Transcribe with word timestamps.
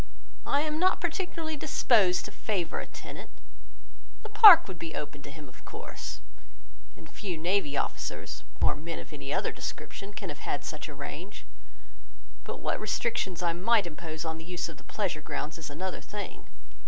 I 0.47 0.61
am 0.61 0.79
not 0.79 0.99
particularly 0.99 1.55
disposed 1.55 2.25
to 2.25 2.31
favour 2.31 2.79
a 2.79 2.87
tenant. 2.87 3.29
The 4.23 4.29
park 4.29 4.67
would 4.67 4.79
be 4.79 4.95
open 4.95 5.21
to 5.21 5.29
him 5.29 5.47
of 5.47 5.63
course, 5.63 6.21
and 6.97 7.07
few 7.07 7.37
navy 7.37 7.77
officers, 7.77 8.43
or 8.63 8.75
men 8.75 8.97
of 8.97 9.13
any 9.13 9.31
other 9.31 9.51
description, 9.51 10.11
can 10.11 10.29
have 10.29 10.39
had 10.39 10.65
such 10.65 10.87
a 10.89 10.95
range; 10.95 11.45
but 12.43 12.61
what 12.61 12.81
restrictions 12.81 13.43
I 13.43 13.53
might 13.53 13.85
impose 13.85 14.25
on 14.25 14.39
the 14.39 14.43
use 14.45 14.69
of 14.69 14.77
the 14.77 14.83
pleasure 14.83 15.21
grounds, 15.21 15.59
is 15.59 15.69
another 15.69 16.01
thing. 16.01 16.47